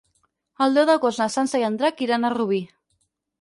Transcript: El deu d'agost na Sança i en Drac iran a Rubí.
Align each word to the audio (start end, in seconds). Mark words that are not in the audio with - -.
El 0.65 0.77
deu 0.79 0.87
d'agost 0.89 1.21
na 1.23 1.27
Sança 1.33 1.61
i 1.65 1.67
en 1.67 1.77
Drac 1.83 2.01
iran 2.07 2.27
a 2.27 2.33
Rubí. 2.37 2.63